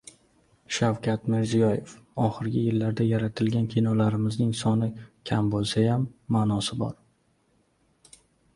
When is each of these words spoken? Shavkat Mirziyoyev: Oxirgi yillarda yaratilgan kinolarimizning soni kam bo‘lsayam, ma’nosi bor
Shavkat 0.77 1.27
Mirziyoyev: 1.33 1.91
Oxirgi 2.27 2.63
yillarda 2.69 3.07
yaratilgan 3.09 3.69
kinolarimizning 3.75 4.51
soni 4.63 4.89
kam 5.33 5.53
bo‘lsayam, 5.55 6.11
ma’nosi 6.37 6.81
bor 6.85 6.99